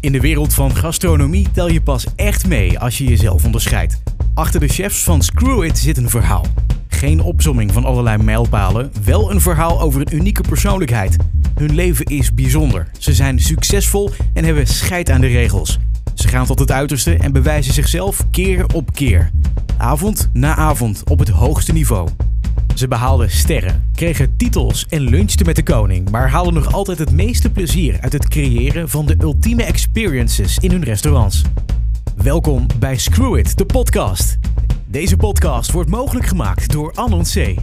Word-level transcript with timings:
In 0.00 0.12
de 0.12 0.20
wereld 0.20 0.54
van 0.54 0.76
gastronomie 0.76 1.46
tel 1.52 1.68
je 1.68 1.80
pas 1.80 2.06
echt 2.16 2.46
mee 2.46 2.78
als 2.78 2.98
je 2.98 3.04
jezelf 3.04 3.44
onderscheidt. 3.44 4.02
Achter 4.34 4.60
de 4.60 4.68
chefs 4.68 5.02
van 5.02 5.22
Screw 5.22 5.64
It 5.64 5.78
zit 5.78 5.96
een 5.96 6.10
verhaal. 6.10 6.46
Geen 6.88 7.20
opzomming 7.20 7.72
van 7.72 7.84
allerlei 7.84 8.22
mijlpalen, 8.22 8.92
wel 9.04 9.30
een 9.30 9.40
verhaal 9.40 9.80
over 9.80 10.00
een 10.00 10.14
unieke 10.14 10.42
persoonlijkheid. 10.48 11.16
Hun 11.54 11.74
leven 11.74 12.04
is 12.04 12.34
bijzonder. 12.34 12.90
Ze 12.98 13.14
zijn 13.14 13.40
succesvol 13.40 14.10
en 14.32 14.44
hebben 14.44 14.66
scheid 14.66 15.10
aan 15.10 15.20
de 15.20 15.26
regels. 15.26 15.78
Ze 16.14 16.28
gaan 16.28 16.46
tot 16.46 16.58
het 16.58 16.72
uiterste 16.72 17.14
en 17.14 17.32
bewijzen 17.32 17.74
zichzelf 17.74 18.30
keer 18.30 18.66
op 18.74 18.92
keer. 18.92 19.30
Avond 19.76 20.30
na 20.32 20.56
avond 20.56 21.02
op 21.10 21.18
het 21.18 21.28
hoogste 21.28 21.72
niveau. 21.72 22.08
Ze 22.80 22.88
behaalden 22.88 23.30
sterren, 23.30 23.90
kregen 23.94 24.36
titels 24.36 24.86
en 24.88 25.00
lunchten 25.00 25.46
met 25.46 25.56
de 25.56 25.62
koning, 25.62 26.10
maar 26.10 26.30
haalden 26.30 26.54
nog 26.54 26.72
altijd 26.72 26.98
het 26.98 27.12
meeste 27.12 27.50
plezier 27.50 28.00
uit 28.00 28.12
het 28.12 28.28
creëren 28.28 28.88
van 28.88 29.06
de 29.06 29.16
ultieme 29.20 29.62
experiences 29.62 30.58
in 30.58 30.70
hun 30.70 30.84
restaurants. 30.84 31.42
Welkom 32.16 32.66
bij 32.78 32.98
Screw 32.98 33.36
It, 33.36 33.58
de 33.58 33.66
podcast. 33.66 34.38
Deze 34.86 35.16
podcast 35.16 35.72
wordt 35.72 35.90
mogelijk 35.90 36.26
gemaakt 36.26 36.72
door 36.72 36.92
Anon 36.94 37.22
C. 37.22 37.54